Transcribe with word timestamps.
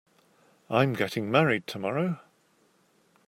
I'm 0.67 0.93
getting 0.93 1.29
married 1.29 1.67
tomorrow. 1.67 2.19